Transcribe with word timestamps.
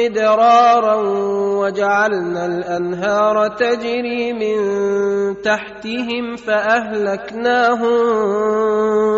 مدرارا 0.00 0.96
وجعلنا 1.60 2.46
الأنهار 2.46 3.48
تجري 3.48 4.32
من 4.32 4.56
تحتهم 5.42 6.36
فأهلكناهم 6.36 7.96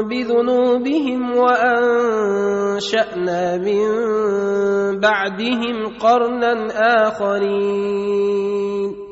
بذنوبهم 0.09 1.37
وأنشأنا 1.37 2.37
من 3.57 3.81
بعدهم 5.01 5.99
قرنا 6.01 6.67
آخرين. 7.09 9.12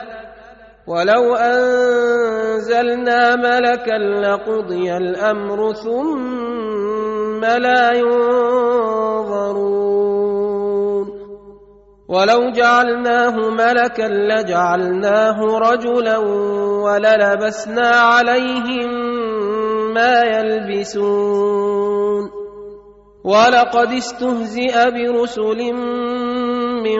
ولو 0.87 1.35
انزلنا 1.35 3.35
ملكا 3.35 3.97
لقضي 3.97 4.97
الامر 4.97 5.73
ثم 5.73 7.45
لا 7.45 7.91
ينظرون 7.93 9.61
ولو 12.07 12.51
جعلناه 12.51 13.49
ملكا 13.49 14.07
لجعلناه 14.07 15.57
رجلا 15.57 16.17
وللبسنا 16.85 17.89
عليهم 17.89 18.91
ما 19.93 20.21
يلبسون 20.21 21.61
ولقد 23.23 23.93
استهزئ 23.93 24.91
برسل 24.91 25.73
من 26.83 26.99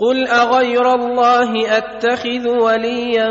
قل 0.00 0.28
اغير 0.28 0.94
الله 0.94 1.76
اتخذ 1.78 2.48
وليا 2.48 3.30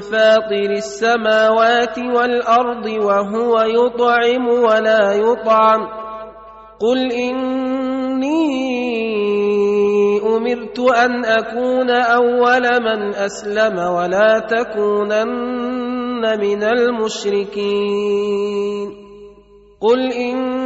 فاطر 0.00 0.70
السماوات 0.70 1.98
والارض 1.98 2.86
وهو 2.86 3.60
يطعم 3.60 4.48
ولا 4.48 5.12
يطعم 5.12 5.88
قل 6.80 7.12
اني 7.12 8.36
امرت 10.36 10.78
ان 10.78 11.24
اكون 11.24 11.90
اول 11.90 12.62
من 12.82 13.14
اسلم 13.14 13.78
ولا 13.78 14.38
تكونن 14.38 16.20
من 16.40 16.62
المشركين 16.62 17.86
قل 19.80 20.12
اني 20.12 20.65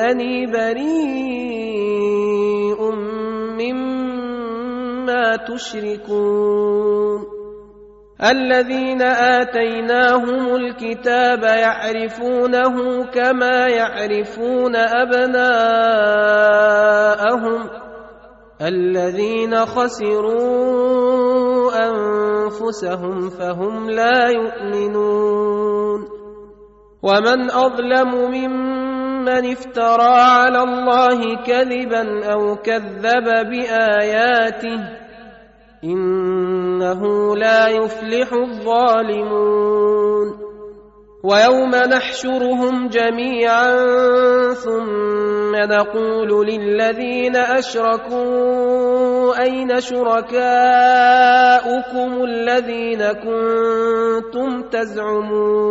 وانني 0.00 0.46
بريء 0.46 0.80
مما 3.60 5.36
تشركون. 5.36 7.20
الذين 8.24 9.02
آتيناهم 9.02 10.56
الكتاب 10.56 11.42
يعرفونه 11.42 13.04
كما 13.04 13.66
يعرفون 13.68 14.76
أبناءهم. 14.76 15.60
الذين 18.62 19.56
خسروا 19.56 20.40
أنفسهم 21.88 23.28
فهم 23.28 23.90
لا 23.90 24.28
يؤمنون. 24.28 26.00
ومن 27.02 27.50
أظلم 27.50 28.14
ممن 28.30 28.89
افترى 29.28 30.14
على 30.14 30.62
الله 30.62 31.36
كذبا 31.46 32.32
أو 32.32 32.56
كذب 32.56 33.24
باياته 33.24 34.80
انه 35.84 37.36
لا 37.36 37.68
يفلح 37.68 38.32
الظالمون 38.32 39.70
ويوم 41.24 41.70
نحشرهم 41.70 42.88
جميعا 42.88 43.74
ثم 44.54 45.56
نقول 45.56 46.46
للذين 46.46 47.36
اشركوا 47.36 48.90
اين 49.42 49.80
شركاؤكم 49.80 50.40
الذين 52.24 53.12
كنتم 53.12 54.62
تزعمون 54.62 55.70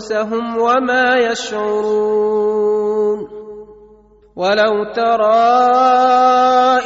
أنفسهم 0.00 0.56
وما 0.58 1.16
يشعرون. 1.16 2.60
ولو 4.36 4.84
ترى 4.96 5.60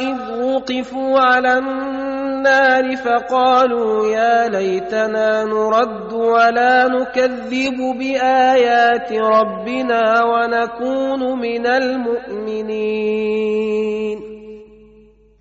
إذ 0.01 0.19
وقفوا 0.43 1.19
على 1.19 1.57
النار 1.57 2.95
فقالوا 2.95 4.07
يا 4.07 4.47
ليتنا 4.47 5.43
نرد 5.43 6.13
ولا 6.13 6.87
نكذب 6.87 7.77
بآيات 7.99 9.11
ربنا 9.11 10.23
ونكون 10.23 11.39
من 11.39 11.67
المؤمنين. 11.67 13.05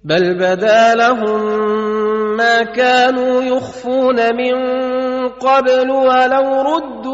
بل 0.04 0.34
بدا 0.34 0.94
لهم 0.94 1.40
ما 2.36 2.62
كانوا 2.62 3.42
يخفون 3.42 4.36
من 4.36 4.54
قبل 5.28 5.90
ولو 5.90 6.62
ردوا 6.62 7.13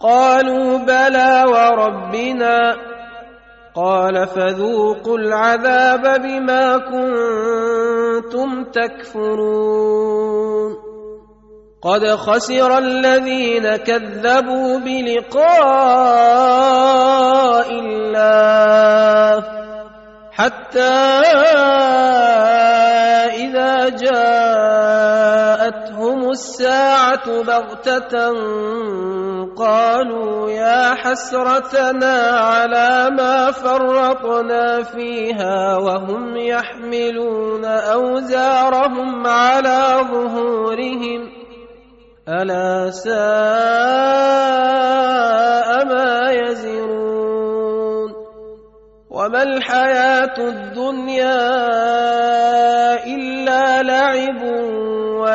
قالوا 0.00 0.78
بلى 0.78 1.44
وربنا 1.48 2.76
قال 3.74 4.26
فذوقوا 4.26 5.18
العذاب 5.18 6.22
بما 6.22 6.76
كنتم 6.78 8.64
تكفرون. 8.64 10.16
قد 11.82 12.06
خسر 12.06 12.78
الذين 12.78 13.76
كذبوا 13.76 14.78
بلقاء 14.78 15.46
الله 17.70 19.44
حتى 20.32 20.96
إذا 23.34 23.88
جاءتهم 23.88 24.95
الساعة 26.36 27.42
بغتة 27.42 28.14
قالوا 29.56 30.50
يا 30.50 30.94
حسرتنا 30.94 32.16
على 32.30 33.10
ما 33.16 33.50
فرطنا 33.50 34.82
فيها 34.82 35.76
وهم 35.76 36.36
يحملون 36.36 37.64
أوزارهم 37.64 39.26
على 39.26 40.04
ظهورهم. 40.12 41.32
ألا 42.28 42.90
ساء 42.90 43.16
ما 45.84 46.30
يزرون. 46.30 48.12
وما 49.10 49.42
الحياة 49.42 50.36
الدنيا 50.38 51.66
إلا 53.06 53.82
لعب 53.82 54.42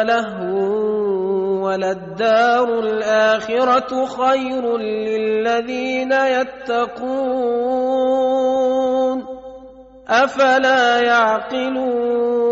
لهو 0.04 0.92
وللدار 1.66 2.80
الاخره 2.80 4.06
خير 4.06 4.78
للذين 4.78 6.12
يتقون 6.12 7.62
افلا 10.08 11.00
يعقلون 11.00 12.52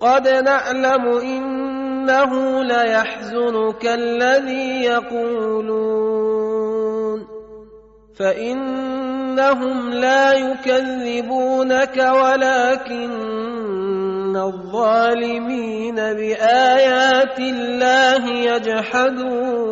قد 0.00 0.28
نعلم 0.28 1.06
انه 1.18 2.62
ليحزنك 2.62 3.86
الذي 3.86 4.84
يقولون 4.84 6.48
فانهم 8.18 9.90
لا 9.90 10.32
يكذبونك 10.32 11.96
ولكن 11.96 13.10
الظالمين 14.36 15.94
بايات 15.94 17.38
الله 17.38 18.28
يجحدون 18.28 19.68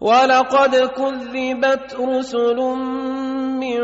ولقد 0.00 0.76
كذبت 0.76 1.96
رسل 2.00 2.56
من 3.60 3.80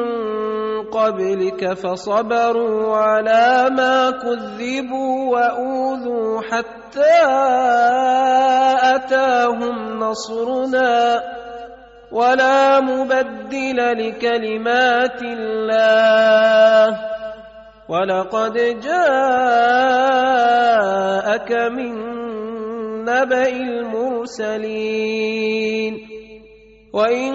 قبلك 0.90 1.72
فصبروا 1.72 2.96
على 2.96 3.70
ما 3.70 4.10
كذبوا 4.10 5.32
واوذوا 5.32 6.40
حتى 6.40 7.22
اتاهم 8.94 9.98
نصرنا 10.00 11.22
ولا 12.12 12.80
مبدل 12.80 13.76
لكلمات 13.76 15.22
الله 15.22 17.15
ولقد 17.88 18.54
جاءك 18.82 19.50
من 21.52 21.92
نبأ 23.04 23.48
المرسلين. 23.48 25.06
وإن 26.92 27.34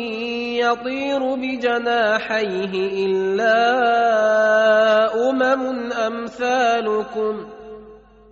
يطير 0.71 1.35
بجناحيه 1.35 2.73
إلا 3.05 3.59
أمم 5.29 5.91
أمثالكم. 5.91 7.45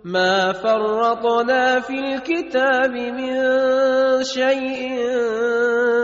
ما 0.04 0.52
فرطنا 0.52 1.80
في 1.80 1.92
الكتاب 1.92 2.90
من 2.92 3.34
شيء 4.24 4.98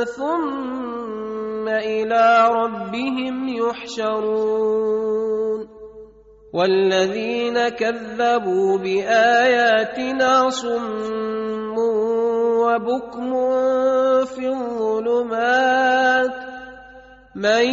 ثم 0.05 1.69
إلى 1.69 2.49
ربهم 2.49 3.49
يحشرون. 3.49 5.07
والذين 6.53 7.69
كذبوا 7.69 8.79
بآياتنا 8.79 10.51
صم 10.51 11.66
وبكم 12.67 13.31
في 14.25 14.49
الظلمات. 14.49 16.35
من 17.37 17.65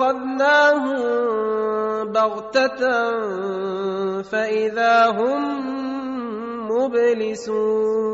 اخذناهم 0.00 1.00
بغتة 2.12 2.80
فإذا 4.22 5.06
هم 5.06 5.42
مبلسون. 6.70 8.10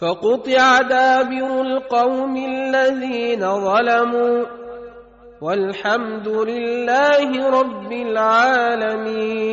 فقطع 0.00 0.78
دابر 0.80 1.60
القوم 1.60 2.36
الذين 2.36 3.40
ظلموا 3.40 4.44
والحمد 5.42 6.28
لله 6.28 7.50
رب 7.60 7.92
العالمين. 7.92 9.52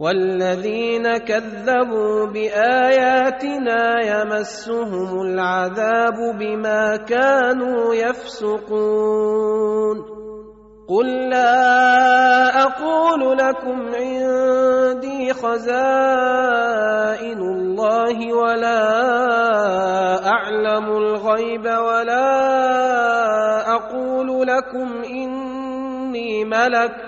والذين 0.00 1.16
كذبوا 1.16 2.26
بآياتنا 2.26 3.80
يمسهم 4.02 5.20
العذاب 5.20 6.14
بما 6.38 6.96
كانوا 6.96 7.94
يفسقون. 7.94 9.38
قل 10.88 11.28
لا 11.28 12.62
أقول 12.62 13.38
لكم 13.38 13.78
عندي 13.94 15.32
خزائن 15.32 16.78
الله 17.38 18.34
ولا 18.34 18.82
أعلم 20.26 20.86
الغيب 20.96 21.64
ولا 21.66 22.30
أقول 23.74 24.46
لكم 24.46 25.02
إني 25.04 26.44
ملك 26.44 27.07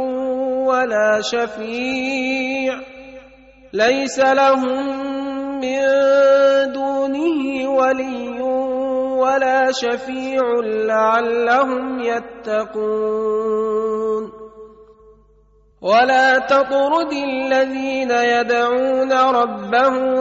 ولا 0.71 1.21
شفيع. 1.21 2.73
ليس 3.73 4.19
لهم 4.19 4.99
من 5.59 5.81
دونه 6.73 7.69
ولي 7.69 8.41
ولا 9.19 9.71
شفيع 9.71 10.41
لعلهم 10.63 11.99
يتقون. 11.99 13.61
ولا 15.81 16.39
تطرد 16.39 17.13
الذين 17.13 18.11
يدعون 18.11 19.11
ربهم 19.11 20.15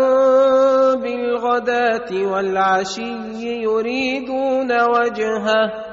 بالغداة 1.00 2.32
والعشي 2.32 3.62
يريدون 3.62 4.72
وجهه. 4.72 5.90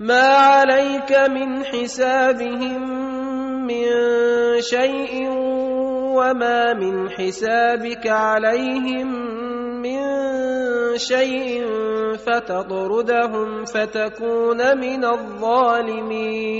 ما 0.00 0.28
عليك 0.28 1.12
من 1.30 1.64
حسابهم 1.64 3.11
من 3.66 3.86
شيء 4.60 5.28
وما 6.16 6.74
من 6.74 7.10
حسابك 7.10 8.06
عليهم 8.06 9.08
من 9.82 10.00
شيء 10.96 11.66
فتطردهم 12.16 13.64
فتكون 13.64 14.78
من 14.78 15.04
الظالمين. 15.04 16.52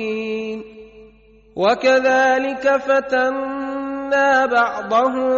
وكذلك 1.57 2.77
فتنا 2.77 4.47
بعضهم 4.47 5.29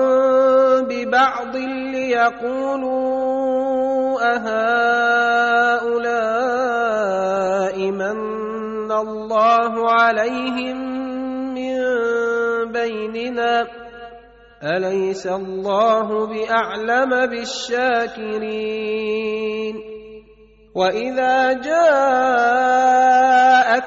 ببعض 0.86 1.56
ليقولوا 1.94 3.14
أهؤلاء 4.34 5.94
من 7.90 8.18
الله 8.92 9.90
عليهم 9.90 10.78
بيننا 12.74 13.66
اليس 14.62 15.26
الله 15.26 16.26
باعلم 16.26 17.26
بالشاكرين 17.26 18.74
واذا 20.74 21.52
جاءك 21.52 22.64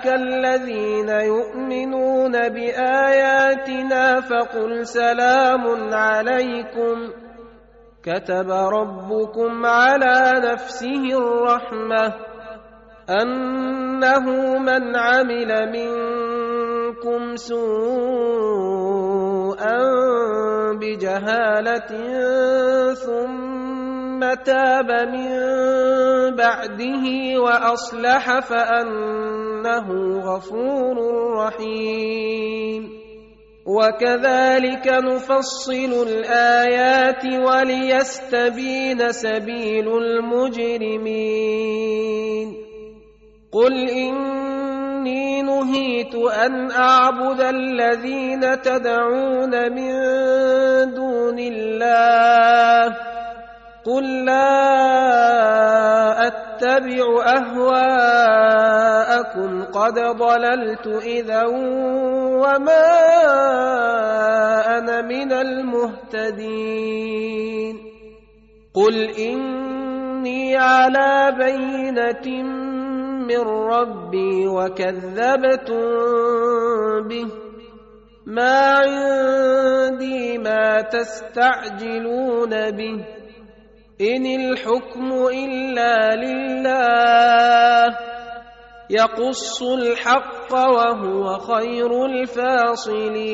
الذين 0.08 1.10
يؤمنون 1.10 2.32
باياتنا 2.32 4.22
فقل 4.22 4.88
سلام 4.88 5.94
عليكم 5.94 7.12
كتب 8.04 8.50
ربكم 8.52 9.66
على 9.66 10.42
نفسه 10.52 11.04
الرحمه 11.18 12.14
انه 13.10 14.58
من 14.60 14.96
عمل 14.96 15.72
منكم 15.72 17.36
سوءا 17.36 18.77
بجهالة 20.74 21.90
ثم 22.94 24.34
تاب 24.34 24.92
من 24.92 25.30
بعده 26.36 27.06
وأصلح 27.42 28.40
فأنه 28.40 29.88
غفور 30.20 30.98
رحيم. 31.38 32.90
وكذلك 33.68 34.88
نفصل 34.88 35.94
الآيات 36.08 37.26
وليستبين 37.26 39.12
سبيل 39.12 39.88
المجرمين. 39.98 41.28
قل 43.52 43.90
إني 44.98 45.42
نهيت 45.42 46.16
أن 46.16 46.72
أعبد 46.72 47.42
الذين 47.42 48.62
تدعون 48.62 49.74
من 49.74 49.92
دون 50.94 51.40
الله. 51.40 52.96
قل 53.86 54.26
لا 54.26 54.68
أتبع 56.28 57.24
أهواءكم. 57.38 58.32
قد 59.64 60.00
ضللت 60.00 60.88
إذا 60.88 61.44
وما 62.42 62.88
أنا 64.78 65.02
من 65.02 65.32
المهتدين. 65.32 66.58
قل 68.74 69.10
إني 69.20 70.58
على 70.58 71.36
بينة 71.38 72.44
من 73.28 73.40
ربي 73.40 74.48
وكذبتم 74.48 75.82
به. 77.08 77.28
ما 78.26 78.60
عندي 78.60 80.38
ما 80.38 80.82
تستعجلون 80.82 82.72
به. 82.72 83.06
إن 84.02 84.26
الحكم 84.26 85.12
إلا 85.28 86.16
لله. 86.16 87.98
يقص 88.90 89.62
الحق 89.62 90.54
وهو 90.54 91.38
خير 91.38 92.06
الفاصلين. 92.06 93.28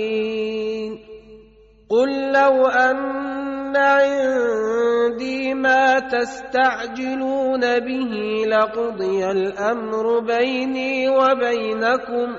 قل 1.93 2.10
لو 2.32 2.67
ان 2.67 3.77
عندي 3.77 5.53
ما 5.53 5.99
تستعجلون 5.99 7.62
به 7.79 8.43
لقضي 8.47 9.32
الامر 9.32 10.19
بيني 10.19 11.10
وبينكم 11.10 12.36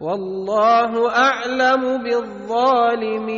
والله 0.00 1.08
اعلم 1.08 2.02
بالظالمين. 2.02 3.30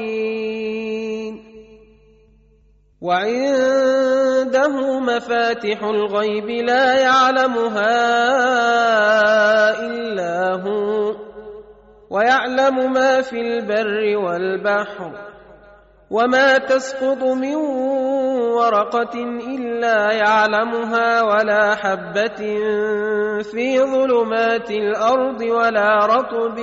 وعنده 3.02 4.74
مفاتح 5.00 5.82
الغيب 5.82 6.50
لا 6.50 6.98
يعلمها 6.98 7.98
الا 9.86 10.54
هو 10.62 11.21
ويعلم 12.12 12.92
ما 12.92 13.20
في 13.22 13.40
البر 13.40 14.16
والبحر 14.16 15.12
وما 16.10 16.58
تسقط 16.58 17.22
من 17.24 17.54
ورقة 18.52 19.14
إلا 19.54 20.12
يعلمها 20.12 21.22
ولا 21.22 21.74
حبة 21.74 22.40
في 23.42 23.80
ظلمات 23.80 24.70
الأرض 24.70 25.40
ولا 25.40 26.06
رطب 26.06 26.58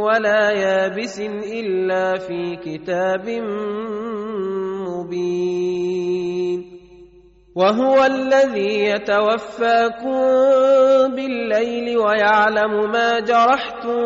ولا 0.00 0.50
يابس 0.50 1.20
إلا 1.20 2.18
في 2.18 2.56
كتاب 2.56 3.28
مبين. 4.88 6.73
وهو 7.54 8.04
الذي 8.04 8.84
يتوفاكم 8.90 10.18
بالليل 11.14 11.98
ويعلم 11.98 12.90
ما 12.90 13.20
جرحتم 13.20 14.00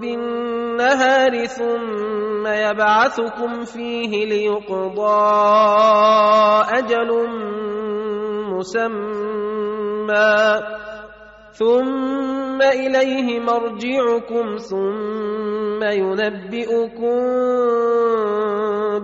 بالنهار 0.00 1.46
ثم 1.46 2.46
يبعثكم 2.46 3.64
فيه 3.64 4.26
ليقضى 4.26 5.24
أجل 6.78 7.10
مسمى. 8.54 10.14
ثم 11.54 12.62
اليه 12.62 13.40
مرجعكم 13.40 14.56
ثم 14.56 15.82
ينبئكم 15.82 17.20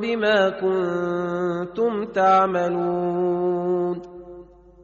بما 0.00 0.50
كنتم 0.50 2.04
تعملون 2.04 4.02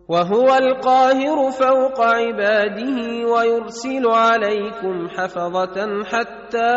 وهو 0.08 0.54
القاهر 0.54 1.50
فوق 1.50 2.00
عباده 2.00 3.26
ويرسل 3.32 4.06
عليكم 4.06 5.08
حفظه 5.08 6.04
حتى 6.04 6.76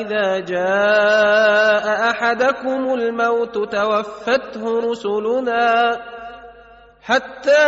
اذا 0.00 0.38
جاء 0.40 2.10
احدكم 2.10 2.94
الموت 2.94 3.54
توفته 3.54 4.90
رسلنا 4.90 5.96
حتى 7.02 7.66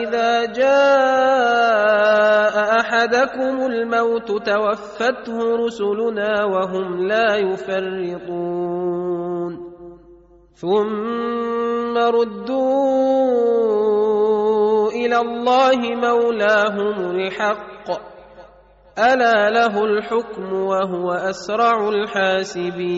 إذا 0.00 0.44
جاء 0.44 1.44
أحدكم 2.80 3.66
الموت 3.66 4.28
توفته 4.28 5.38
رسلنا 5.66 6.44
وهم 6.44 7.06
لا 7.06 7.36
يفرطون. 7.36 8.94
ثم 10.54 11.98
ردوا 11.98 12.94
إلى 14.90 15.18
الله 15.20 15.76
مولاهم 15.76 17.10
الحق. 17.10 17.90
ألا 18.98 19.50
له 19.50 19.84
الحكم 19.84 20.52
وهو 20.52 21.12
أسرع 21.12 21.88
الحاسبين. 21.88 22.94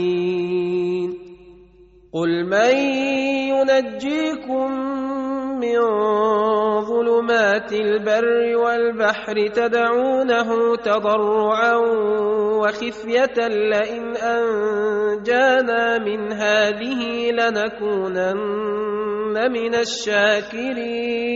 قل 2.13 2.45
من 2.47 2.77
ينجيكم 3.51 4.71
من 5.61 5.81
ظلمات 6.81 7.73
البر 7.73 8.57
والبحر 8.57 9.47
تدعونه 9.47 10.77
تضرعا 10.77 11.77
وخفيه 12.61 13.49
لئن 13.49 14.17
انجانا 14.17 15.99
من 15.99 16.33
هذه 16.33 17.31
لنكونن 17.31 18.37
من 19.53 19.75
الشاكرين 19.75 21.27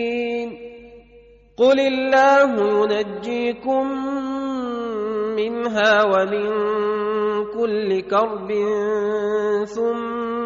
قل 1.57 1.81
الله 1.81 2.51
ينجيكم 2.93 3.87
منها 5.37 6.05
ومن 6.05 6.51
كل 7.55 8.01
كرب 8.01 8.51
ثم 9.65 10.40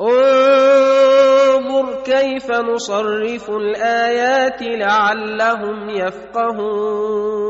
انظر 0.00 2.02
كيف 2.02 2.50
نصرف 2.50 3.50
الآيات 3.50 4.62
لعلهم 4.62 5.90
يفقهون. 5.90 7.44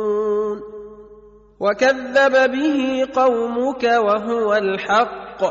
وكذب 1.60 2.52
به 2.52 3.06
قومك 3.14 3.84
وهو 3.84 4.54
الحق. 4.54 5.44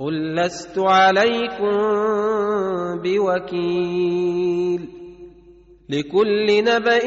قل 0.00 0.34
لست 0.34 0.78
عليكم 0.78 1.78
بوكيل. 3.02 4.88
لكل 5.88 6.64
نبأ 6.64 7.06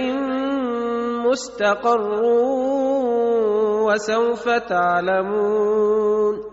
مستقر 1.30 2.22
وسوف 3.84 4.50
تعلمون. 4.50 6.53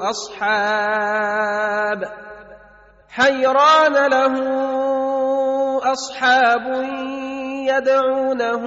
أصحاب 0.00 1.98
حيران 3.08 4.10
له 4.10 4.34
أصحاب 5.92 6.66
يدعونه 7.68 8.64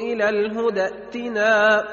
إلى 0.00 0.28
الهدى 0.28 0.82
ائتنا. 0.82 1.84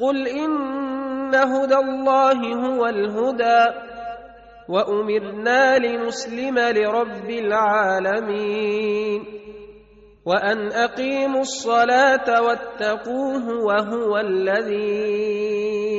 قل 0.00 0.28
إن 0.28 1.34
هدى 1.34 1.76
الله 1.76 2.54
هو 2.54 2.86
الهدى 2.86 3.74
وأمرنا 4.68 5.78
لنسلم 5.78 6.58
لرب 6.58 7.30
العالمين. 7.30 9.24
وأن 10.26 10.72
أقيموا 10.72 11.40
الصلاة 11.40 12.42
واتقوه 12.42 13.64
وهو 13.64 14.18
الذي 14.18 15.89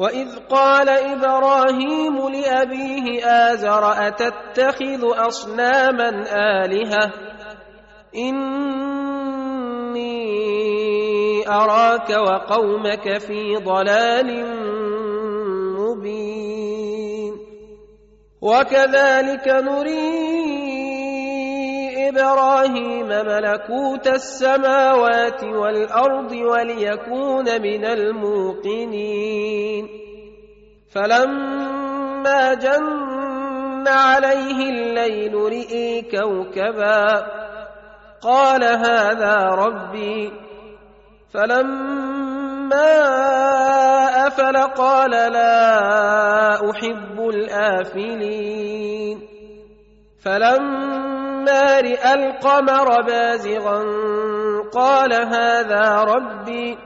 واذ 0.00 0.28
قال 0.50 0.88
إبراهيم 0.88 2.28
لابيه 2.28 3.24
ازر 3.24 3.92
اتتخذ 4.08 5.02
اصناما 5.26 6.08
الهه؟ 6.64 7.12
اني 8.16 8.70
اراك 11.48 12.10
وقومك 12.10 13.18
في 13.18 13.56
ضلال 13.56 14.46
مبين. 15.76 17.32
وكذلك 18.42 19.48
نري 19.48 20.39
إبراهيم 22.10 23.08
ملكوت 23.08 24.06
السماوات 24.06 25.44
والأرض 25.44 26.32
وليكون 26.32 27.62
من 27.62 27.84
الموقنين. 27.84 29.88
فلما 30.94 32.54
جن 32.54 33.88
عليه 33.88 34.70
الليل 34.70 35.34
رئي 35.34 36.02
كوكبا 36.02 37.26
قال 38.22 38.64
هذا 38.64 39.36
ربي. 39.36 40.32
فلما 41.34 43.00
أفل 44.26 44.56
قال 44.56 45.10
لا 45.10 46.70
أحب 46.70 47.20
الآفلين. 47.20 49.20
فلما 50.24 51.19
راى 51.48 52.14
القمر 52.14 53.02
بازغا 53.02 53.84
قال 54.72 55.12
هذا 55.12 56.02
ربي 56.02 56.78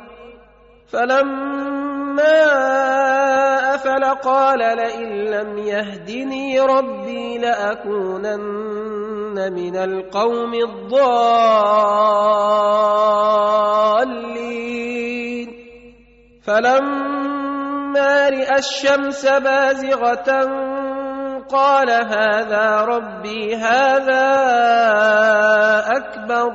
فلما 0.92 2.44
أفل 3.74 4.04
قال 4.04 4.58
لئن 4.58 5.08
لم 5.24 5.58
يهدني 5.58 6.60
ربي 6.60 7.38
لأكونن 7.38 8.74
من 9.52 9.76
القوم 9.76 10.54
الضالين. 10.54 11.94
فلما 16.46 18.28
رأى 18.28 18.58
الشمس 18.58 19.26
بازغة 19.26 20.44
قال 21.52 21.90
هذا 21.90 22.80
ربي 22.80 23.56
هذا 23.56 24.26
أكبر. 25.96 26.52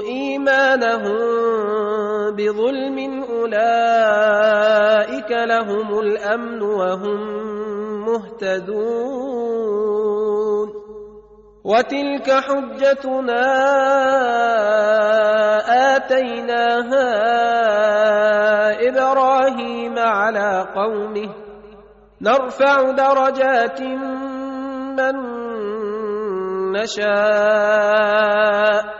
إيمانهم 0.00 1.18
بظلم 2.36 3.24
أولئك 3.24 5.30
لهم 5.30 5.98
الأمن 5.98 6.62
وهم 6.62 7.20
مهتدون. 8.06 9.60
وتلك 11.64 12.30
حجتنا 12.30 13.46
آتيناها 15.96 17.08
إبراهيم 18.88 19.98
على 19.98 20.66
قومه. 20.74 21.28
نرفع 22.20 22.90
درجات 22.90 23.80
من 24.96 25.16
نشاء. 26.72 28.99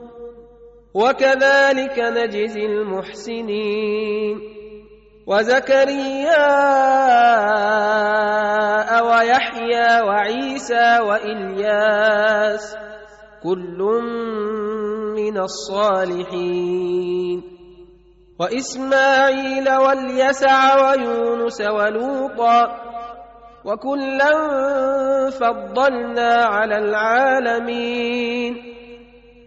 وكذلك 0.93 1.99
نجزي 1.99 2.65
المحسنين. 2.65 4.41
وزكريا 5.27 6.47
ويحيى 9.01 10.01
وعيسى 10.07 10.99
وإلياس 10.99 12.75
كل 13.43 13.79
من 15.15 15.37
الصالحين. 15.37 17.43
وإسماعيل 18.39 19.69
واليسع 19.69 20.81
ويونس 20.81 21.61
ولوطا 21.61 22.77
وكلا 23.65 24.31
فضلنا 25.29 26.45
على 26.45 26.77
العالمين. 26.77 28.70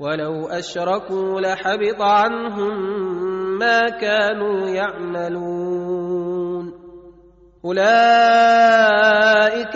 ولو 0.00 0.46
أشركوا 0.46 1.40
لحبط 1.40 2.00
عنهم 2.00 2.78
ما 3.58 3.88
كانوا 3.88 4.68
يعملون. 4.68 6.72
أولئك 7.64 7.88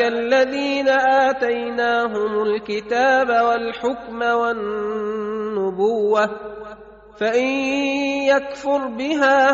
الذين 0.01 0.89
آتيناهم 0.89 2.43
الكتاب 2.43 3.29
والحكم 3.29 4.23
والنبوة 4.23 6.31
فإن 7.21 7.47
يكفر 8.27 8.87
بها 8.87 9.53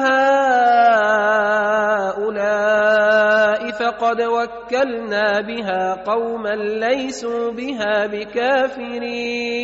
هؤلاء 2.09 3.70
فقد 3.70 4.22
وكلنا 4.22 5.40
بها 5.40 6.04
قوما 6.04 6.54
ليسوا 6.57 7.52
بها 7.52 8.07
بكافرين. 8.07 9.59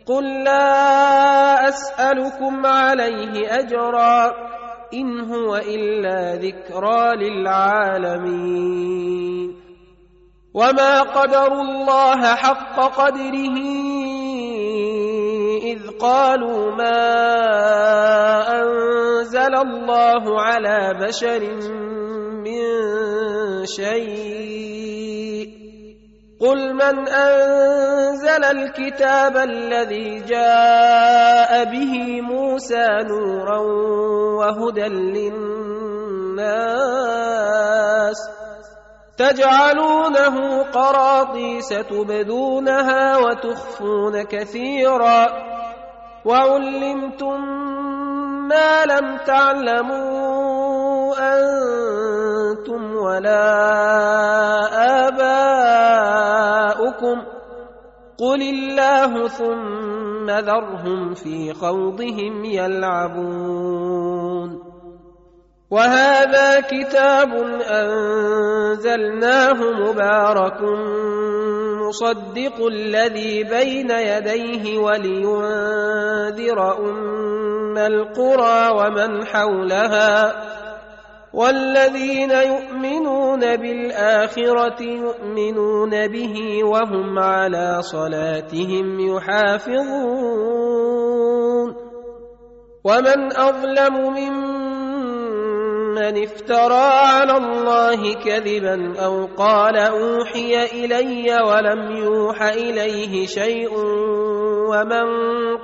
قل 0.05 0.43
لا 0.43 1.69
اسالكم 1.69 2.65
عليه 2.65 3.59
اجرا 3.59 4.31
ان 4.93 5.19
هو 5.19 5.55
الا 5.55 6.35
ذكرى 6.35 7.15
للعالمين 7.29 8.71
وما 10.53 11.01
قدروا 11.01 11.61
الله 11.61 12.35
حق 12.35 12.79
قدره 12.79 13.57
اذ 15.63 15.89
قالوا 15.99 16.75
ما 16.75 17.01
أنزل 19.31 19.55
الله 19.55 20.41
على 20.41 20.93
بشر 20.99 21.39
من 22.43 22.63
شيء. 23.65 25.47
قل 26.41 26.73
من 26.73 27.07
أنزل 27.07 28.43
الكتاب 28.43 29.37
الذي 29.37 30.19
جاء 30.19 31.63
به 31.63 32.21
موسى 32.21 32.87
نورا 33.07 33.59
وهدى 34.37 34.87
للناس 34.87 36.39
تجعلونه 39.17 40.63
قراطيس 40.63 41.69
تبدونها 41.69 43.17
وتخفون 43.17 44.23
كثيرا. 44.23 45.51
وعلمتم 46.25 47.39
ما 48.51 48.85
لم 48.85 49.17
تعلموا 49.25 51.13
أنتم 51.33 52.95
ولا 52.95 53.47
آباؤكم 55.07 56.51
قل 58.19 58.41
الله 58.41 59.27
ثم 59.27 60.29
ذرهم 60.29 61.13
في 61.13 61.53
خوضهم 61.53 62.45
يلعبون 62.45 63.91
وهذا 65.71 66.59
كتاب 66.59 67.33
أنزلناه 67.71 69.53
مبارك 69.53 70.61
مصدق 71.91 72.65
الذي 72.67 73.43
بين 73.43 73.91
يديه 73.91 74.79
ولينذر 74.79 76.59
أم 76.79 77.77
القرى 77.77 78.69
ومن 78.79 79.25
حولها 79.25 80.33
والذين 81.33 82.31
يؤمنون 82.31 83.39
بالآخرة 83.39 84.81
يؤمنون 84.83 86.07
به 86.07 86.63
وهم 86.63 87.19
على 87.19 87.81
صلاتهم 87.81 88.99
يحافظون 88.99 90.31
ومن 92.83 93.37
أظلم 93.37 93.95
ممن 93.95 94.50
من 95.91 96.23
افترى 96.23 96.89
على 97.13 97.37
الله 97.37 98.13
كذبا 98.13 98.93
أو 99.05 99.25
قال 99.37 99.77
اوحي 99.77 100.63
الي 100.85 101.37
ولم 101.43 101.91
يوح 101.91 102.41
اليه 102.41 103.25
شيء 103.25 103.69
ومن 104.71 105.07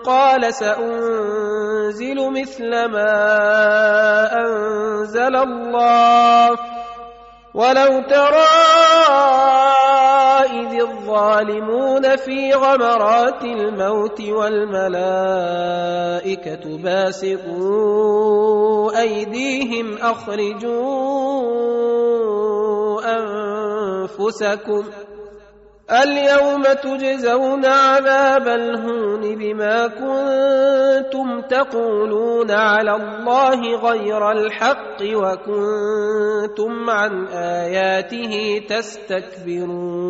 قال 0.06 0.54
سانزل 0.54 2.32
مثل 2.32 2.70
ما 2.70 3.14
انزل 4.46 5.36
الله 5.36 6.77
ولو 7.58 8.02
ترى 8.06 8.54
إذ 10.46 10.82
الظالمون 10.82 12.16
في 12.16 12.54
غمرات 12.54 13.44
الموت 13.44 14.22
والملائكة 14.22 15.18
باسطوا 16.78 17.82
أيديهم 19.02 19.98
أخرجوا 19.98 21.38
أنفسكم 23.18 24.84
ۖ 24.84 25.07
اليوم 25.92 26.64
تجزون 26.64 27.66
عذاب 27.66 28.48
الهون 28.48 29.36
بما 29.36 29.88
كنتم 29.88 31.42
تقولون 31.42 32.52
على 32.52 32.96
الله 32.96 33.76
غير 33.76 34.32
الحق 34.32 35.02
وكنتم 35.02 36.90
عن 36.90 37.28
آياته 37.28 38.62
تستكبرون. 38.70 40.08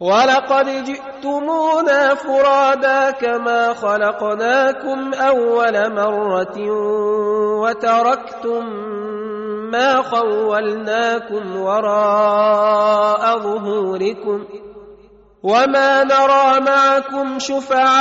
ولقد 0.00 0.66
جئتمونا 0.84 2.14
فرادا 2.14 3.10
كما 3.10 3.74
خلقناكم 3.74 5.14
أول 5.14 5.94
مرة 5.94 6.70
وتركتم 7.60 8.93
ما 9.70 10.02
خولناكم 10.02 11.56
وراء 11.56 13.38
ظهوركم 13.38 14.44
وما 15.42 16.04
نرى 16.04 16.60
معكم 16.60 17.38
شفعاءكم 17.38 17.94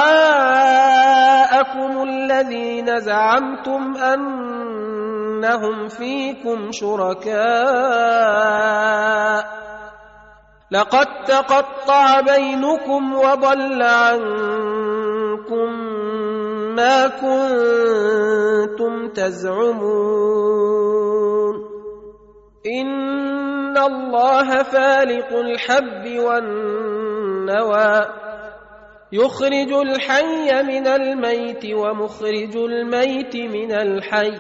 الذين 2.04 3.00
زعمتم 3.00 3.96
انهم 3.98 5.88
فيكم 5.88 6.72
شركاء 6.72 7.44
لقد 10.72 11.08
تقطع 11.28 12.20
بينكم 12.20 13.14
وضل 13.14 13.84
عنكم 13.84 15.70
ما 16.76 17.08
كنتم 17.08 18.94
تزعمون 19.10 20.64
إن 22.66 23.78
الله 23.78 24.64
فالق 24.64 25.34
الحب 25.34 26.20
والنوى 26.20 28.06
يخرج 29.12 29.74
الحي 29.74 30.64
من 30.64 30.88
الميت 30.88 31.66
ومخرج 31.66 32.56
الميت 32.58 33.36
من 33.36 33.72
الحي 33.72 34.40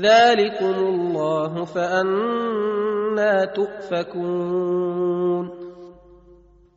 ذلكم 0.00 0.74
الله 0.74 1.64
فأنا 1.64 3.44
تؤفكون 3.44 5.04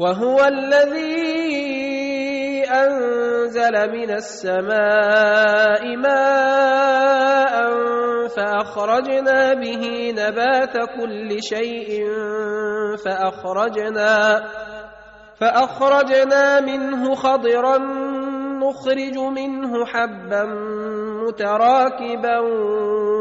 وهو 0.00 0.40
الذي 0.40 1.90
أنزل 2.64 3.92
من 3.92 4.10
السماء 4.10 5.96
ماء 5.96 7.54
فأخرجنا 8.36 9.54
به 9.54 10.14
نبات 10.16 10.76
كل 10.96 11.42
شيء 11.42 12.06
فأخرجنا 13.04 14.42
فأخرجنا 15.40 16.60
منه 16.60 17.14
خضرا 17.14 17.78
نخرج 18.60 19.18
منه 19.18 19.86
حبا 19.86 20.44
متراكبا 21.26 22.38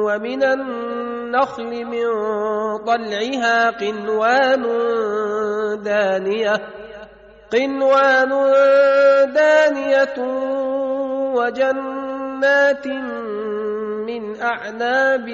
ومن 0.05 0.43
النخل 0.43 1.85
من 1.85 2.07
طلعها 2.85 3.69
قنوان 3.69 4.65
دانية 5.83 6.53
قنوان 7.51 8.29
دانية 9.33 10.17
وجنات 11.35 12.87
من 14.07 14.41
أعناب 14.41 15.27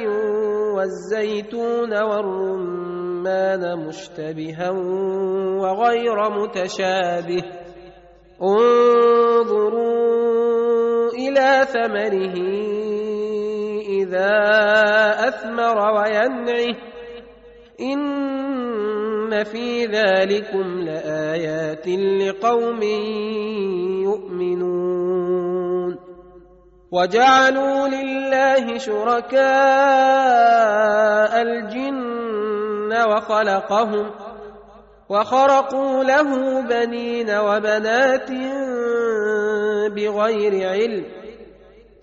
والزيتون 0.76 1.94
والرمان 2.04 3.64
مشتبها 3.88 4.70
وغير 5.62 6.30
متشابه. 6.30 7.44
انظروا 8.44 9.96
إلى 11.10 11.66
ثمره 11.66 12.36
إذا 13.90 14.34
أثمر 15.28 15.78
وينعه. 15.78 16.95
ان 17.82 19.44
في 19.44 19.86
ذلكم 19.86 20.80
لايات 20.80 21.88
لقوم 21.88 22.84
يؤمنون 24.04 26.00
وجعلوا 26.92 27.88
لله 27.88 28.78
شركاء 28.78 29.42
الجن 31.42 32.94
وخلقهم 33.08 34.12
وخرقوا 35.10 36.04
له 36.04 36.62
بنين 36.62 37.30
وبنات 37.30 38.30
بغير 39.92 40.70
علم 40.70 41.06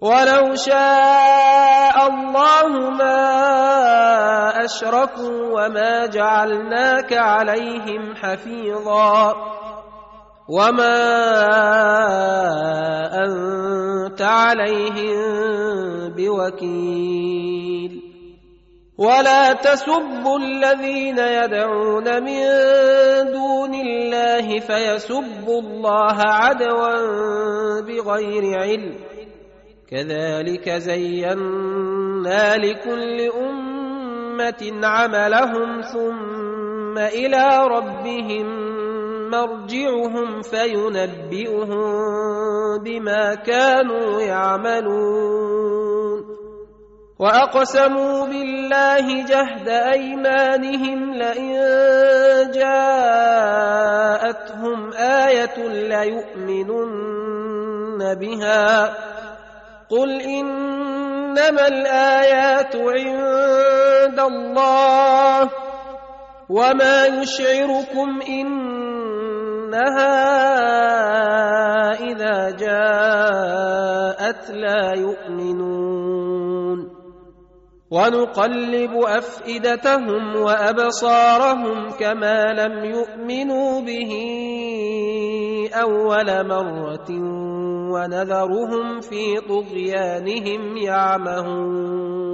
ولو 0.00 0.54
شاء 0.54 2.06
الله 2.06 2.90
ما 2.90 4.64
أشركوا 4.64 5.38
وما 5.52 6.06
جعلناك 6.06 7.12
عليهم 7.12 8.14
حفيظا 8.14 9.34
وما 10.48 10.98
أنت 13.24 14.22
عليهم 14.22 15.18
بوكيل 16.16 18.02
ولا 18.98 19.52
تسبوا 19.52 20.38
الذين 20.38 21.18
يدعون 21.18 22.22
من 22.22 22.42
دون 23.32 23.74
الله 23.74 24.60
فيسبوا 24.60 25.60
الله 25.60 26.16
عدوا 26.18 27.80
بغير 27.80 28.60
علم 28.60 29.17
كذلك 29.90 30.70
زينا 30.70 32.56
لكل 32.56 33.20
أمة 33.20 34.86
عملهم 34.86 35.80
ثم 35.80 36.98
إلى 36.98 37.68
ربهم 37.70 38.46
مرجعهم 39.30 40.42
فينبئهم 40.42 41.88
بما 42.84 43.34
كانوا 43.34 44.20
يعملون. 44.20 45.78
وأقسموا 47.18 48.26
بالله 48.26 49.24
جهد 49.26 49.68
أيمانهم 49.68 51.14
لئن 51.14 51.52
جاءتهم 52.54 53.32
آية 54.92 55.68
ليؤمنن 55.88 56.98
بها. 58.14 59.08
قل 59.90 60.20
انما 60.20 61.68
الايات 61.68 62.76
عند 62.76 64.20
الله 64.20 65.50
وما 66.48 67.06
يشعركم 67.06 68.20
انها 68.28 70.18
اذا 71.92 72.50
جاءت 72.50 74.50
لا 74.50 74.92
يؤمنون 74.96 76.98
ونقلب 77.90 78.92
افئدتهم 78.92 80.36
وابصارهم 80.36 81.90
كما 81.90 82.44
لم 82.44 82.84
يؤمنوا 82.84 83.80
به 83.80 84.12
اول 85.80 86.46
مره 86.48 87.08
ونذرهم 87.92 89.00
في 89.00 89.40
طغيانهم 89.40 90.76
يعمهون. 90.76 92.28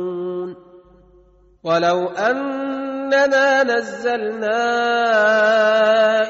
ولو 1.65 2.09
أننا 2.09 3.63
نزلنا 3.63 4.61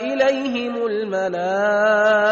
إليهم 0.01 0.87
الملائكة 0.87 2.27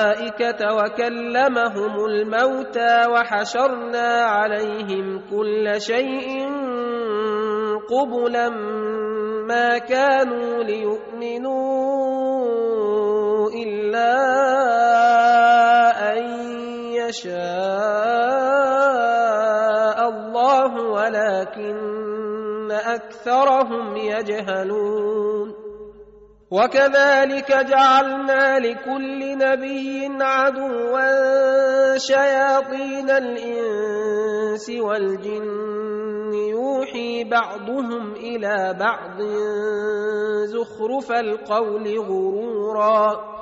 وكلمهم 0.74 2.04
الموتى 2.04 3.06
وحشرنا 3.10 4.08
عليهم 4.22 5.20
كل 5.30 5.80
شيء 5.80 6.48
قبلا 7.90 8.48
ما 9.48 9.78
كانوا 9.78 10.62
ليؤمنوا 10.62 11.92
إلا 13.50 14.12
يشاء 17.12 17.32
الله 20.08 20.72
ولكن 20.90 22.72
أكثرهم 22.72 23.96
يجهلون. 23.96 25.54
وكذلك 26.50 27.50
جعلنا 27.52 28.58
لكل 28.58 29.38
نبي 29.38 30.08
عدوا 30.20 31.98
شياطين 31.98 33.10
الإنس 33.10 34.70
والجن 34.70 36.32
يوحي 36.32 37.24
بعضهم 37.24 38.12
إلى 38.12 38.76
بعض 38.80 39.22
زخرف 40.44 41.12
القول 41.12 41.98
غرورا. 41.98 43.41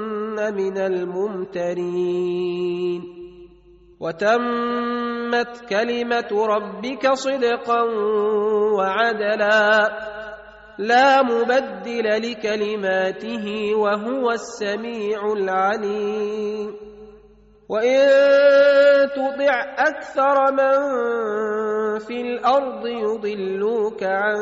من 0.35 0.77
الممترين 0.77 2.21
وتمت 3.99 5.69
كلمه 5.69 6.45
ربك 6.45 7.13
صدقا 7.13 7.81
وعدلا 8.77 9.89
لا 10.77 11.21
مبدل 11.21 12.31
لكلماته 12.31 13.75
وهو 13.75 14.31
السميع 14.31 15.33
العليم 15.33 16.73
وان 17.69 18.07
تطع 19.09 19.55
أكثر 19.77 20.51
من 20.51 20.79
في 21.99 22.21
الأرض 22.21 22.87
يضلوك 22.87 24.03
عن 24.03 24.37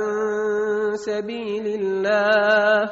سبيل 0.96 1.68
الله 1.68 2.92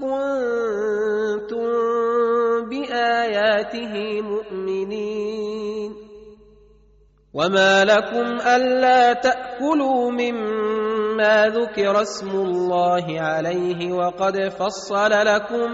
كنتم 0.00 1.68
بآياته 2.70 4.20
مؤمنين. 4.22 5.92
وما 7.34 7.84
لكم 7.84 8.40
ألا 8.56 9.12
تأكلوا 9.12 10.10
مما 10.10 11.48
ذكر 11.48 12.02
اسم 12.02 12.30
الله 12.30 13.20
عليه 13.20 13.92
وقد 13.92 14.48
فصل 14.48 15.10
لكم 15.10 15.72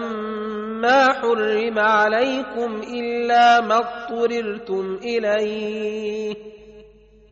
ما 0.81 1.13
حرم 1.13 1.79
عليكم 1.79 2.81
إلا 2.95 3.61
ما 3.61 3.77
اضطررتم 3.79 4.99
إليه. 5.03 6.58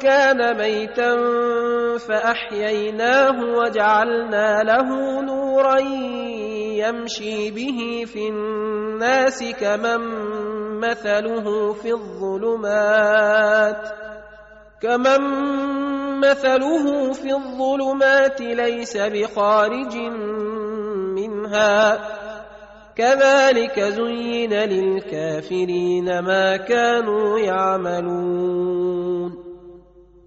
كان 0.00 0.58
ميتا 0.58 1.16
فأحييناه 1.98 3.58
وجعلنا 3.58 4.62
له 4.62 5.20
نورا 5.20 5.78
يمشي 6.78 7.50
به 7.50 8.04
في 8.06 8.28
الناس 8.28 9.44
كمن 9.60 10.00
مثله 10.80 11.72
في 11.72 11.92
الظلمات 11.92 13.88
كمن 14.82 15.20
مثله 16.20 17.12
في 17.12 17.32
الظلمات 17.32 18.40
ليس 18.40 18.96
بخارج 18.96 19.96
منها 21.16 21.98
كذلك 22.96 23.80
زين 23.80 24.52
للكافرين 24.52 26.18
ما 26.18 26.56
كانوا 26.56 27.38
يعملون 27.38 29.45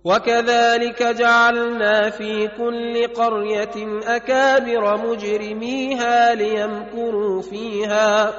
وكذلك 0.05 1.03
جعلنا 1.03 2.09
في 2.09 2.47
كل 2.47 3.07
قرية 3.07 3.99
أكابر 4.15 4.97
مجرميها 4.97 6.35
ليمكروا 6.35 7.41
فيها 7.41 8.33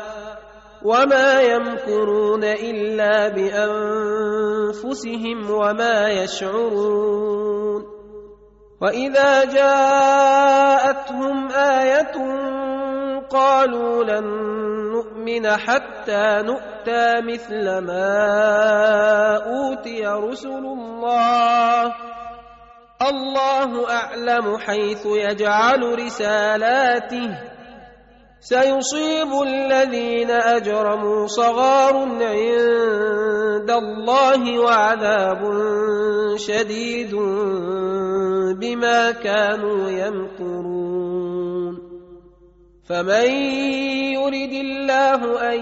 وما 0.84 1.40
يمكرون 1.40 2.44
إلا 2.44 3.28
بأنفسهم 3.28 4.70
وما 5.50 6.08
يشعرون 6.08 7.84
وإذا 8.80 9.44
جاءتهم 9.44 11.48
آية 11.52 12.12
قالوا 13.30 14.04
لن 14.04 14.26
نؤمن 14.92 15.46
حتى 15.46 16.42
نؤتى 16.42 17.20
مثل 17.32 17.78
ما 17.78 18.16
أوتي 19.36 20.06
رسل 20.06 20.64
الله. 20.66 21.94
الله 23.08 23.90
أعلم 23.90 24.56
حيث 24.58 25.06
يجعل 25.06 25.82
رسالاته. 26.06 27.30
سيصيب 28.40 29.30
الذين 29.42 30.30
أجرموا 30.30 31.26
صغار 31.26 31.96
عند 32.20 33.70
الله 33.70 34.60
وعذاب 34.60 35.42
شديد 36.36 37.14
بما 38.60 39.10
كانوا 39.10 39.90
يمكرون. 39.90 41.19
فمن 42.90 43.30
يرد 44.18 44.52
الله 44.52 45.52
أن 45.52 45.60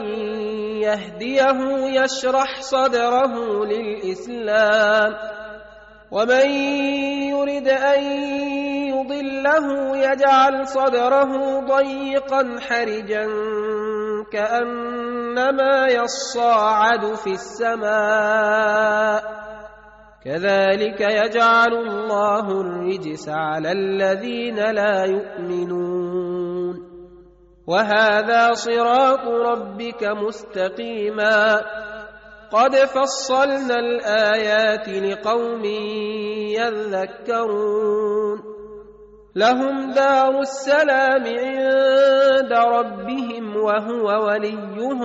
يهديه 0.81 1.59
يشرح 2.01 2.61
صدره 2.61 3.64
للإسلام 3.64 5.14
ومن 6.11 6.51
يرد 7.29 7.68
أن 7.68 8.03
يضله 8.89 9.97
يجعل 9.97 10.66
صدره 10.66 11.61
ضيقا 11.61 12.61
حرجا 12.61 13.26
كأنما 14.33 15.87
يصاعد 15.87 17.14
في 17.14 17.31
السماء 17.31 19.22
كذلك 20.24 21.01
يجعل 21.01 21.74
الله 21.74 22.61
الرجس 22.61 23.29
على 23.29 23.72
الذين 23.72 24.57
لا 24.57 25.05
يؤمنون. 25.05 26.08
وهذا 27.69 28.53
صراط 28.53 29.25
ربك 29.29 30.05
مستقيما. 30.05 31.61
قد 32.53 32.77
فصلنا 32.77 33.75
الآيات 33.75 34.89
لقوم 34.89 35.64
يذكرون. 36.57 38.39
لهم 39.37 39.93
دار 39.93 40.41
السلام 40.41 41.25
عند 41.25 42.53
ربهم 42.53 43.57
وهو 43.57 44.27
وليهم 44.27 45.01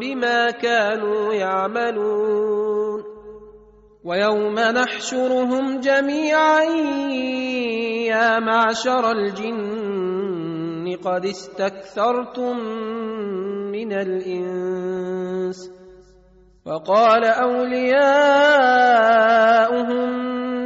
بما 0.00 0.50
كانوا 0.50 1.34
يعملون. 1.34 3.02
ويوم 4.04 4.54
نحشرهم 4.54 5.80
جميعا 5.80 6.62
يا 8.06 8.38
معشر 8.38 9.10
الجن 9.10 9.95
قد 11.06 11.24
استكثرتم 11.24 12.56
من 13.70 13.92
الإنس 13.92 15.70
وقال 16.66 17.24
أولياؤهم 17.24 18.06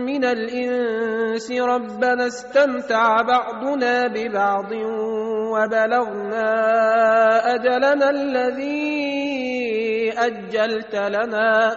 من 0.04 0.24
الإنس 0.24 1.52
ربنا 1.52 2.26
استمتع 2.26 3.22
بعضنا 3.22 4.06
ببعض 4.06 4.72
وبلغنا 5.52 6.50
أجلنا 7.54 8.10
الذي 8.10 9.00
أجلت 10.18 10.96
لنا 10.96 11.76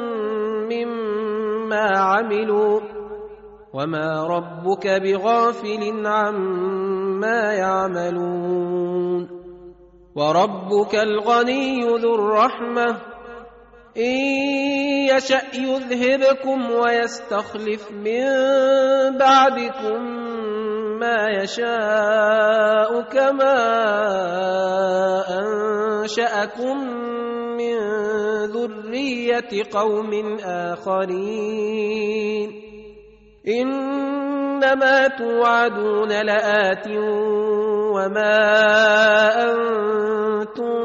مما 1.71 1.97
عملوا 1.97 2.81
وما 3.73 4.27
ربك 4.27 4.87
بغافل 4.87 6.07
عما 6.07 7.53
يعملون 7.53 9.29
وربك 10.15 10.95
الغني 10.95 11.81
ذو 11.81 12.15
الرحمة 12.15 12.97
إن 13.97 14.15
يشأ 15.15 15.41
يذهبكم 15.53 16.71
ويستخلف 16.71 17.91
من 17.91 18.23
بعدكم 19.17 20.01
ما 21.01 21.29
يشاء 21.41 23.01
كما 23.01 23.57
أنشأكم 25.39 26.77
من 27.57 27.75
ذرية 28.45 29.51
قوم 29.73 30.37
آخرين. 30.45 32.49
إنما 33.47 35.07
توعدون 35.07 36.11
لآت 36.21 36.87
وما 37.97 38.39
أنتم 39.43 40.75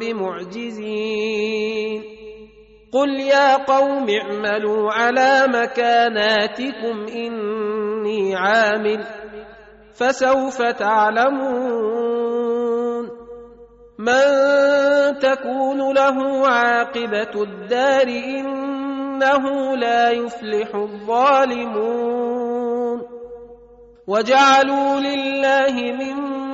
بمعجزين. 0.00 2.00
قل 2.92 3.10
يا 3.20 3.56
قوم 3.56 4.06
اعملوا 4.10 4.92
على 4.92 5.46
مكاناتكم 5.48 7.06
إني 7.14 8.36
عامل 8.36 9.04
فسوف 9.94 10.62
تعلمون. 10.62 12.44
من 13.98 14.24
تكون 15.18 15.94
له 15.94 16.48
عاقبة 16.48 17.42
الدار 17.42 18.08
إنه 18.08 19.76
لا 19.76 20.10
يفلح 20.10 20.74
الظالمون. 20.74 22.14
وجعلوا 24.06 25.00
لله 25.00 25.72
مما 25.72 26.53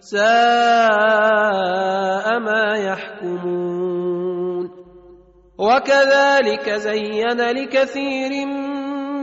ساء 0.00 0.28
ما 2.38 2.74
يحكمون. 2.76 4.70
وكذلك 5.58 6.70
زين 6.70 7.40
لكثير 7.40 8.46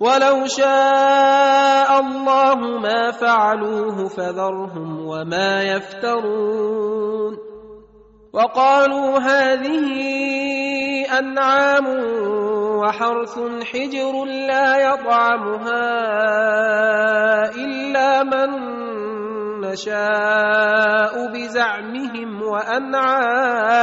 ولو 0.01 0.47
شاء 0.47 2.01
الله 2.01 2.57
ما 2.81 3.11
فعلوه 3.11 4.09
فذرهم 4.09 5.07
وما 5.07 5.63
يفترون. 5.63 7.44
وقالوا 8.35 9.19
هذه 9.19 9.87
أنعام 11.19 11.87
وحرث 12.83 13.39
حجر 13.73 14.25
لا 14.25 14.77
يطعمها 14.77 15.87
إلا 17.55 18.23
من 18.23 18.51
نشاء 19.61 21.27
بزعمهم 21.33 22.43
وأنعام 22.43 23.75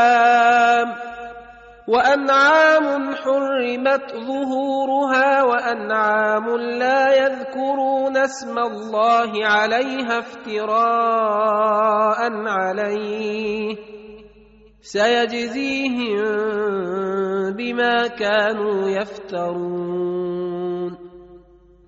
وأنعام 1.88 3.16
حرمت 3.16 4.12
ظهورها 4.16 5.44
وأنعام 5.44 6.50
لا 6.58 7.16
يذكرون 7.16 8.18
اسم 8.18 8.60
الله 8.60 9.46
عليها 9.46 10.20
افتراء 10.20 10.72
عليه 12.48 13.91
سيجزيهم 14.82 16.18
بما 17.54 18.08
كانوا 18.08 18.90
يفترون. 18.90 20.32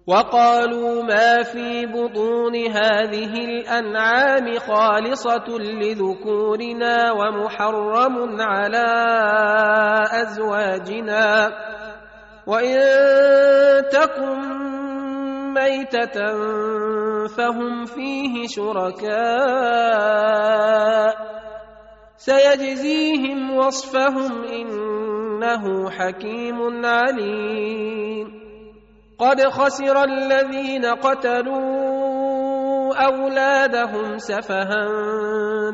وقالوا 0.08 1.04
ما 1.04 1.44
في 1.44 1.86
بطون 1.86 2.56
هذه 2.56 3.34
الأنعام 3.46 4.60
خالصة 4.60 5.58
لذكورنا 5.58 7.12
ومحرم 7.12 8.41
على 8.41 8.94
أزواجنا. 10.12 11.52
وإن 12.48 12.80
تكن 13.91 14.39
ميتة 15.54 16.38
فهم 17.38 17.86
فيه 17.86 18.48
شركاء. 18.48 19.34
سيجزيهم 22.26 23.57
وصفهم 23.57 24.43
إنه 24.43 25.89
حكيم 25.89 26.86
عليم. 26.86 28.28
قد 29.19 29.41
خسر 29.41 30.03
الذين 30.03 30.86
قتلوا 30.86 32.95
أولادهم 32.95 34.17
سفها 34.17 34.88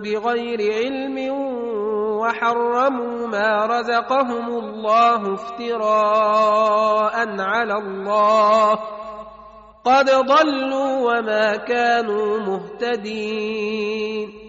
بغير 0.03 0.73
علم 0.73 1.33
وحرموا 2.19 3.27
ما 3.27 3.65
رزقهم 3.65 4.47
الله 4.47 5.33
افتراء 5.33 7.15
على 7.39 7.73
الله. 7.73 8.79
قد 9.85 10.05
ضلوا 10.05 11.11
وما 11.11 11.55
كانوا 11.55 12.39
مهتدين. 12.39 14.48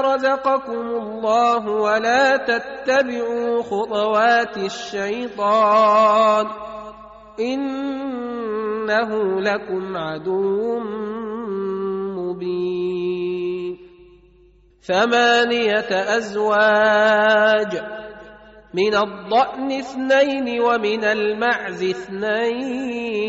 رزقكم 0.00 0.72
الله 0.72 1.68
ولا 1.68 2.36
تتبعوا 2.36 3.62
خطوات 3.62 4.56
الشيطان 4.56 6.46
إنه 7.40 9.40
لكم 9.40 9.96
عدو 9.96 10.78
مبين. 12.18 13.78
ثمانية 14.82 16.16
أزواج 16.16 17.82
من 18.74 18.94
الضأن 18.94 19.72
اثنين 19.72 20.60
ومن 20.60 21.04
المعز 21.04 21.84
اثنين. 21.84 23.28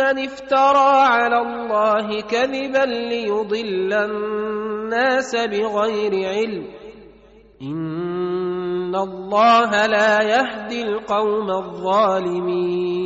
افترى 0.00 0.92
على 1.06 1.38
الله 1.38 2.20
كذبا 2.20 2.84
ليضل 2.86 3.92
الناس 3.92 5.36
بغير 5.36 6.28
علم. 6.28 6.66
إن 7.62 8.94
الله 8.94 9.86
لا 9.86 10.22
يهدي 10.22 10.82
القوم 10.82 11.50
الظالمين. 11.50 13.00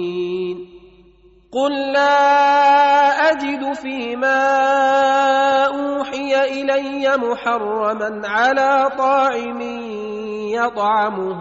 قل 1.53 1.93
لا 1.93 3.31
أجد 3.31 3.73
فيما 3.73 4.43
أوحي 5.67 6.61
إلي 6.61 7.17
محرما 7.17 8.23
على 8.25 8.91
طاعم 8.99 9.61
يطعمه 10.51 11.41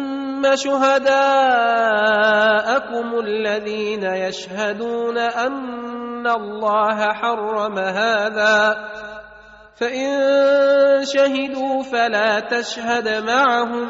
ثم 0.41 0.55
شهداءكم 0.55 1.09
الذين 3.19 4.03
يشهدون 4.03 5.17
ان 5.17 6.27
الله 6.27 7.13
حرم 7.13 7.77
هذا 7.77 8.89
فان 9.75 11.05
شهدوا 11.05 11.83
فلا 11.83 12.39
تشهد 12.39 13.23
معهم 13.23 13.89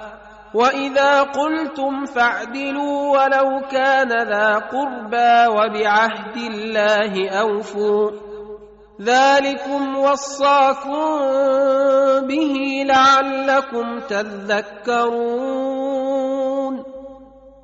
واذا 0.53 1.21
قلتم 1.21 2.05
فاعدلوا 2.05 3.09
ولو 3.11 3.61
كان 3.71 4.09
ذا 4.09 4.55
قربى 4.55 5.47
وبعهد 5.47 6.37
الله 6.37 7.29
اوفوا 7.29 8.11
ذلكم 9.01 9.97
وصاكم 9.97 11.19
به 12.27 12.83
لعلكم 12.85 13.99
تذكرون 13.99 15.61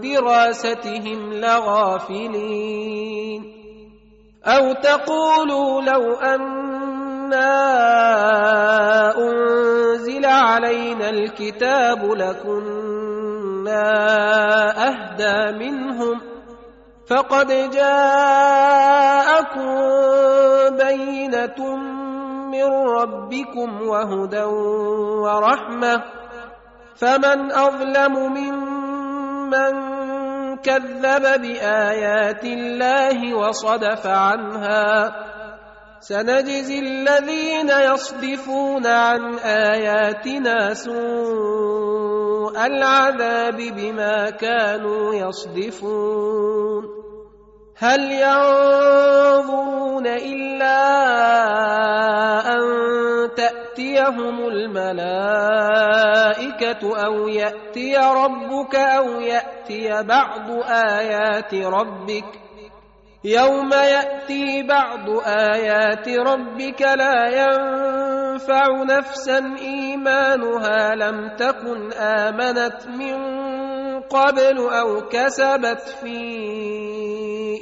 دراستهم 0.00 1.32
لغافلين. 1.32 2.84
أو 4.46 4.72
تقولوا 4.72 5.82
لو 5.82 6.14
أنا 6.14 7.44
أنزل 9.18 10.26
علينا 10.26 11.10
الكتاب 11.10 12.04
لكنا 12.04 13.82
أهدى 14.88 15.58
منهم 15.58 16.20
فقد 17.06 17.70
جاءكم 17.70 19.68
بينة 20.76 21.76
من 22.52 22.64
ربكم 22.72 23.82
وهدى 23.82 24.44
ورحمة. 25.24 26.02
فمن 26.96 27.52
أظلم 27.52 28.12
ممن 28.32 28.73
كذب 30.62 31.42
بآيات 31.42 32.44
الله 32.44 33.34
وصدف 33.34 34.06
عنها 34.06 35.14
سنجزي 36.00 36.78
الذين 36.78 37.70
يصدفون 37.70 38.86
عن 38.86 39.34
آياتنا 39.38 40.74
سوء 40.74 42.66
العذاب 42.66 43.56
بما 43.56 44.30
كانوا 44.30 45.14
يصدفون 45.14 46.84
هل 47.76 48.12
ينظرون 48.12 50.06
إلا 50.06 50.80
أن 52.52 52.60
تاتيهم 53.74 54.46
الملائكه 54.48 55.64
أو 57.06 57.28
ياتي 57.28 57.96
ربك 57.96 58.74
أو 58.74 59.20
ياتي 59.20 60.02
بعض 60.02 60.50
ايات 60.68 61.54
ربك 61.54 62.24
يوم 63.24 63.70
ياتي 63.72 64.62
بعض 64.62 65.08
ايات 65.26 66.08
ربك 66.08 66.82
لا 66.82 67.28
ينفع 67.28 68.82
نفسا 68.82 69.56
ايمانها 69.58 70.94
لم 70.94 71.28
تكن 71.36 71.92
امنت 71.92 72.86
من 72.86 73.44
قبل 74.00 74.58
أو 74.58 75.08
كسبت 75.08 75.80
في 75.80 76.18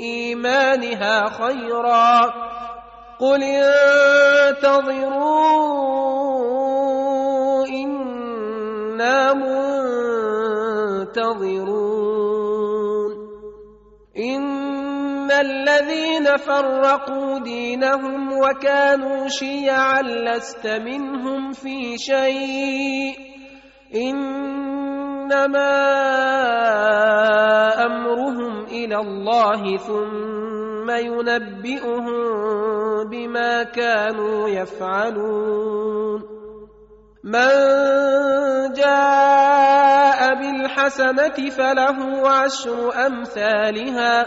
ايمانها 0.00 1.28
خيرا 1.28 2.51
قل 3.22 3.42
انتظروا 3.42 5.22
أنا 9.02 9.34
منتظرون. 11.06 11.52
ان 14.18 15.30
الذين 15.30 16.36
فرقوا 16.36 17.38
دينهم 17.38 18.32
وكانوا 18.32 19.28
شيعا 19.28 20.02
لست 20.02 20.66
منهم 20.66 21.52
في 21.52 21.98
شيء. 21.98 23.16
إنما 25.22 25.72
أمرهم 27.86 28.64
إلى 28.64 28.96
الله 28.96 29.76
ثم 29.76 30.90
ينبئهم 30.90 32.06
بما 33.10 33.62
كانوا 33.62 34.48
يفعلون. 34.48 36.22
من 37.24 37.52
جاء 38.72 40.34
بالحسنة 40.34 41.50
فله 41.50 42.28
عشر 42.28 43.06
أمثالها. 43.06 44.26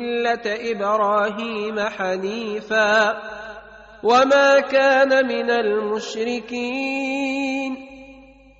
ملة 0.00 0.42
إبراهيم 0.46 1.80
حنيفا 1.80 3.22
وما 4.02 4.60
كان 4.60 5.26
من 5.26 5.50
المشركين. 5.50 6.94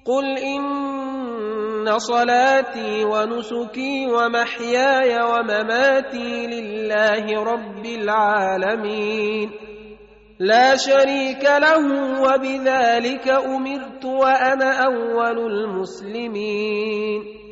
قل 0.06 0.38
إن 0.38 1.98
صلاتي 1.98 3.04
ونسكي 3.04 4.06
ومحياي 4.06 5.22
ومماتي 5.22 6.46
لله 6.46 7.44
رب 7.44 7.86
العالمين. 7.86 9.50
لا 10.40 10.76
شريك 10.76 11.44
له 11.44 11.78
وبذلك 12.22 13.28
أمرت 13.28 14.04
وأنا 14.04 14.86
أول 14.86 15.38
المسلمين. 15.38 17.43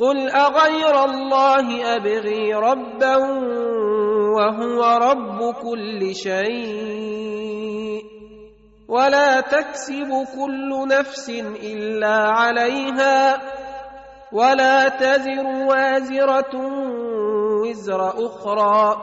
قل 0.00 0.30
اغير 0.30 1.04
الله 1.04 1.96
ابغي 1.96 2.54
ربا 2.54 3.16
وهو 4.36 4.82
رب 4.82 5.54
كل 5.62 6.14
شيء 6.14 8.00
ولا 8.88 9.40
تكسب 9.40 10.26
كل 10.36 10.88
نفس 10.88 11.28
الا 11.62 12.16
عليها 12.16 13.38
ولا 14.32 14.88
تزر 14.88 15.46
وازره 15.46 16.54
وزر 17.62 18.26
أخرى 18.26 18.96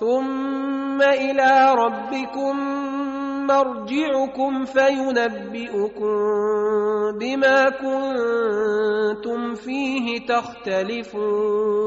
ثم 0.00 1.02
إلى 1.02 1.74
ربكم 1.74 2.58
مرجعكم 3.48 4.64
فينبئكم 4.64 6.16
بما 7.18 7.70
كنتم 7.70 9.54
فيه 9.54 10.26
تختلفون. 10.26 11.78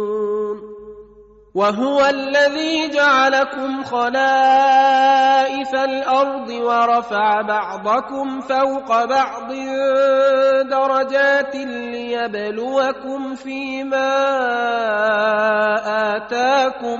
وهو 1.56 2.06
الذي 2.06 2.90
جعلكم 2.90 3.84
خلائف 3.84 5.76
الأرض 5.76 6.50
ورفع 6.50 7.42
بعضكم 7.42 8.40
فوق 8.40 9.06
بعض 9.06 9.52
درجات 10.70 11.56
ليبلوكم 11.56 13.36
فيما 13.36 14.12
آتاكم 16.16 17.00